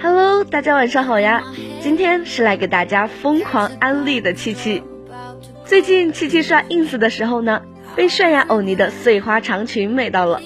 [0.00, 1.42] Hello，大家晚上好呀！
[1.80, 4.84] 今天是来给大家疯狂安利的七七。
[5.64, 7.62] 最近七七刷 ins 的时候呢，
[7.96, 10.40] 被泫雅欧尼的碎花长裙美到了。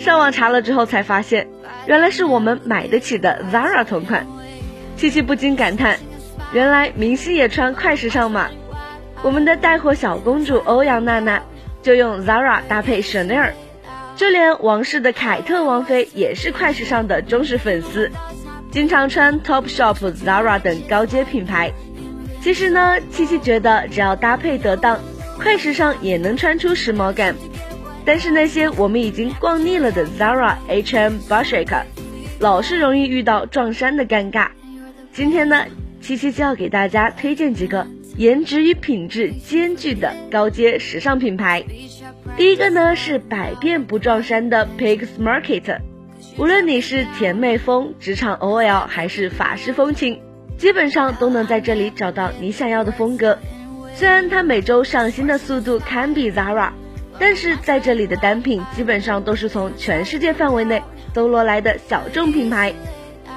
[0.00, 1.46] 上网查了之后才发现，
[1.86, 4.26] 原来是我们买得起的 Zara 同款。
[4.96, 6.00] 七七不禁感叹，
[6.52, 8.48] 原来明星也穿快时尚嘛！
[9.22, 11.40] 我们的带货小公主欧阳娜娜
[11.82, 13.52] 就用 Zara 搭配 Chanel，
[14.16, 18.10] 就连王室的凯特王妃也是快时尚的忠实粉丝，
[18.70, 21.72] 经常穿 Topshop、Zara 等高阶品牌。
[22.40, 25.00] 其实呢，七七觉得只要搭配得当，
[25.38, 27.34] 快时尚也能穿出时髦感。
[28.04, 31.82] 但是那些我们已经逛腻了的 Zara、H&M、Bershka，
[32.38, 34.48] 老是容易遇到撞衫的尴尬。
[35.12, 35.64] 今天呢，
[36.00, 41.64] 七七就要给大家推荐几个颜值与品质兼具的高阶时尚品牌。
[42.36, 45.78] 第一个呢是百变不撞衫的 Pigs Market，
[46.36, 50.20] 无论你是甜妹风、职场 OL 还是法式风情，
[50.58, 53.38] 基本上都能在这里找到你想要的风格。
[53.94, 56.70] 虽然它每周上新的速度堪比 Zara。
[57.16, 60.82] 但是在这里的单品基本上都是从全世界范围内
[61.14, 62.74] 搜罗来的小众品牌，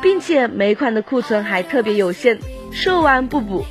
[0.01, 2.39] 并且每款的库存还特别有限，
[2.71, 3.63] 售完不补。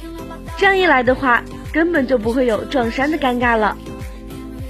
[0.57, 3.77] 这样一来的话，根本就不会有撞衫的尴尬了。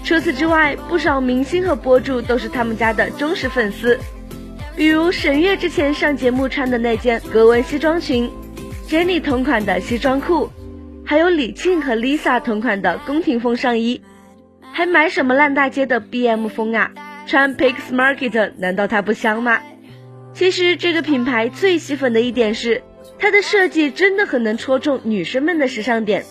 [0.07, 3.99] 除此之外，不少明星和博主都是他们家的忠实粉丝，
[4.77, 8.31] 比如沈月之前上节目穿的那件格纹西装裙
[8.89, 10.49] ，Jennie 同款的西装裤，
[11.05, 14.01] 还有李沁和 Lisa 同款的宫廷风上衣。
[14.73, 16.93] 还买什么烂大街的 BM 风啊？
[17.27, 19.61] 穿 Pigs Market 难道它不香吗？
[20.33, 22.81] 其实这个品牌最吸粉的一点是，
[23.19, 26.25] 它的设计真的很能戳中女生们的时尚点，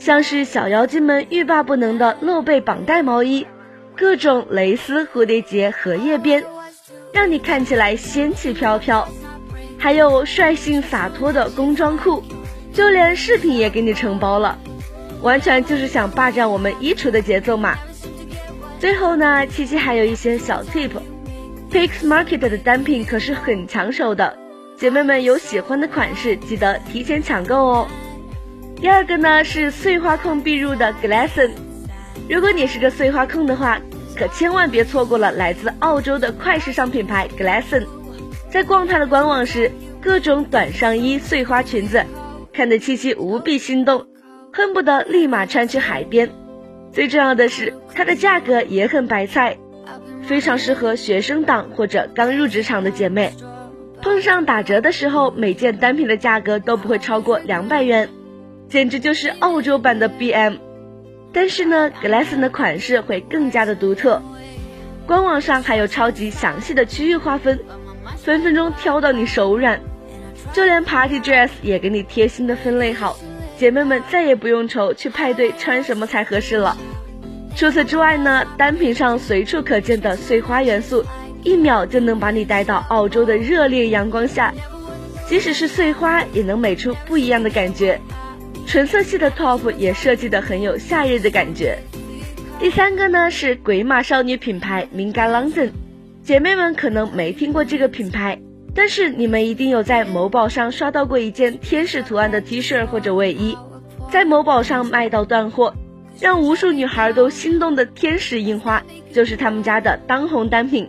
[0.00, 3.46] 像是小妖精们欲罢不能的露背绑带毛衣，
[3.94, 6.42] 各种蕾丝、蝴蝶结、荷叶边，
[7.12, 9.06] 让你看起来仙气飘飘；
[9.78, 12.24] 还有率性洒脱的工装裤，
[12.72, 14.58] 就连饰品也给你承包了。
[15.20, 17.76] 完全就是想霸占我们衣橱的节奏嘛！
[18.78, 24.38] 最后呢，七七还有一些小 tip，Pix Market 的单品可是很抢手的，
[24.78, 27.86] 姐妹们有喜欢的款式记得提前抢购哦。
[28.80, 31.50] 第二个呢是碎花控必入的 Glasson，
[32.30, 33.78] 如果你是个碎花控的话，
[34.16, 37.84] 可千万别错过了来自澳洲的快时尚品牌 Glasson。
[38.48, 39.70] 在逛它的官网时，
[40.00, 42.06] 各种短上衣、碎花裙子，
[42.54, 44.06] 看得七七无比心动。
[44.52, 46.30] 恨不得立马穿去海边。
[46.90, 49.58] 最重要的是，它的价格也很白菜，
[50.22, 53.32] 非常适合学生党或者刚入职场的姐妹。
[54.02, 58.08] 碰上打折的时候，每件单品的价格都不会超过两百元，
[58.70, 60.58] 简直就是澳洲版的 BM。
[61.32, 64.22] 但是呢，Glasson 的款式会更加的独特，
[65.06, 67.60] 官网上还有超级详细的区域划分，
[68.16, 69.80] 分分钟挑到你手软。
[70.52, 73.16] 就连 Party Dress 也给你贴心的分类好。
[73.58, 76.76] 姐妹们再也不用愁去派对穿什么才合适了。
[77.56, 81.04] 除此之外呢，单品上随处可见的碎花元素，
[81.42, 84.54] 一秒就能把你带到澳洲的热烈阳光下。
[85.28, 88.00] 即使是碎花，也能美出不一样的感觉。
[88.70, 91.80] 纯色系的 top 也设计的很有夏日的感觉。
[92.60, 95.72] 第三个呢是鬼马少女品牌 Minga London，
[96.22, 98.38] 姐妹们可能没听过这个品牌。
[98.72, 103.58] 但是你们一定有在某宝上刷到过一件天使图案的 T 恤或者卫衣，
[104.12, 105.74] 在某宝上卖到断货，
[106.20, 110.88] 让无数女孩都心动的天使印花就是他们家的当红单品。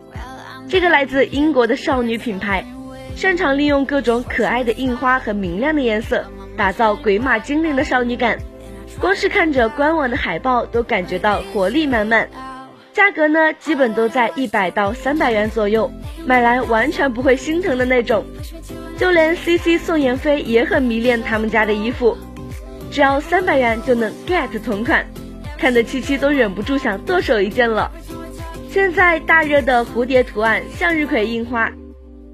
[0.69, 2.63] 这个来自英国的少女品牌，
[3.15, 6.23] 擅长利用各种可爱的印花和明亮的颜色，
[6.57, 8.37] 打造鬼马精灵的少女感。
[8.99, 12.29] 光是看着官网的海报都感觉到活力满满。
[12.93, 15.89] 价格呢，基本都在一百到三百元左右，
[16.25, 18.25] 买来完全不会心疼的那种。
[18.97, 22.17] 就连 C C 宋妍霏也很迷恋他们家的衣服，
[22.91, 25.05] 只要三百元就能 get 同款，
[25.57, 27.89] 看得七七都忍不住想剁手一件了。
[28.69, 31.71] 现在大热的蝴蝶图案、向日葵印花，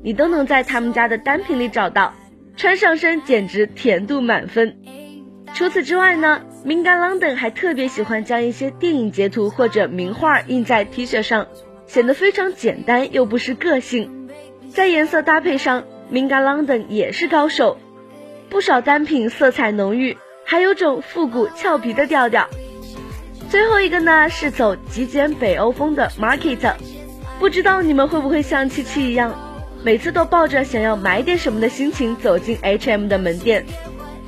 [0.04, 2.14] 你都能在他们家的单品里找到，
[2.58, 4.78] 穿上身简直甜度满分。
[5.54, 11.48] 除此之外呢？Minga London 还特别喜欢将一些电影截图或者名画印在 T 恤上，
[11.86, 14.30] 显得非常简单又不失个性。
[14.74, 17.78] 在颜色搭配上，Minga London 也是高手，
[18.50, 22.50] 不少单品色彩浓郁，还有种复古俏皮的调调。
[23.50, 26.74] 最后一个呢是走极简北欧风的 Market，
[27.40, 29.47] 不知道你们会不会像七七一样，
[29.84, 33.66] 每次都抱着想要买点什么的心情走进 H&M 的门店。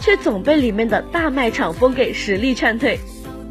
[0.01, 2.97] 却总被里面的大卖场风给实力劝退。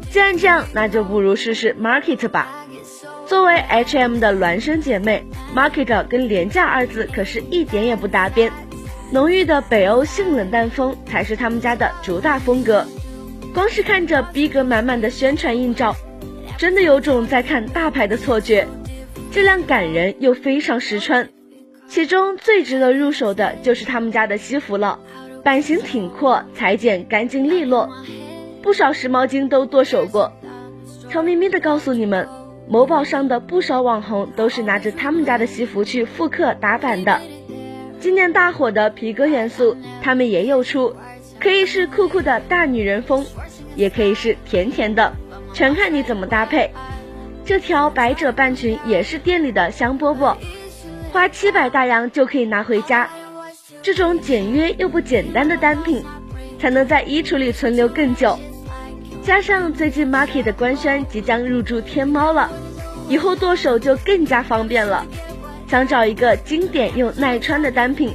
[0.09, 2.65] 既然这样，那就不如试试 Market 吧。
[3.27, 5.23] 作为 H&M 的孪生姐妹
[5.55, 8.51] ，Market 跟廉价二字可是一点也不搭边。
[9.11, 12.83] 浓郁的北欧性冷淡风才是他们家的主打风格。
[13.53, 15.95] 光是看着逼格满满的宣传硬照，
[16.57, 18.67] 真的有种在看大牌的错觉。
[19.31, 21.29] 质量感人又非常实穿，
[21.89, 24.99] 其中最值得入手的就是他们家的西服了。
[25.43, 27.89] 版型挺阔，裁剪干净利落，
[28.61, 30.31] 不少时髦精都剁手过。
[31.09, 32.27] 悄咪咪的告诉你们，
[32.67, 37.21] 某宝上的不少网红都是拿着他们家的西服去复刻打版的。
[37.99, 40.95] 今年大火的皮革元素，他们也有出，
[41.39, 43.25] 可以是酷酷的大女人风，
[43.75, 45.13] 也可以是甜甜的，
[45.53, 46.71] 全看你怎么搭配。
[47.45, 50.35] 这条百褶半裙也是店里的香饽饽，
[51.11, 53.09] 花七百大洋就可以拿回家。
[53.81, 56.03] 这种简约又不简单的单品，
[56.59, 58.37] 才能在衣橱里存留更久。
[59.23, 62.49] 加上最近 Market 官宣即将入驻天猫了，
[63.07, 65.05] 以后剁手就更加方便了。
[65.67, 68.13] 想找一个经典又耐穿的单品，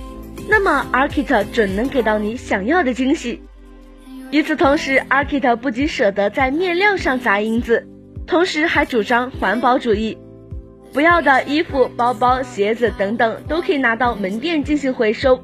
[0.49, 3.43] 那么 Arket 准能给到你想要的惊喜。
[4.31, 7.87] 与此同时，Arket 不仅舍得在面料上砸银子，
[8.27, 10.19] 同时还主张环保主义。
[10.95, 15.43] 不要的衣服、包包、鞋子等等都可以拿到门店进行回收。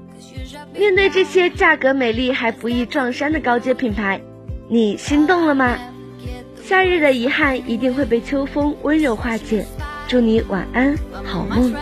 [0.73, 4.20] 面对这些价格美丽还不易撞衫的高阶品牌，
[4.69, 5.76] 你心动了吗？
[6.62, 9.67] 夏日的遗憾一定会被秋风温柔化解。
[10.06, 11.75] 祝你晚安，好梦。